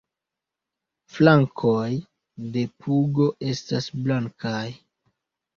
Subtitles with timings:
[1.17, 1.91] Flankoj
[2.57, 4.67] de pugo estas blankaj.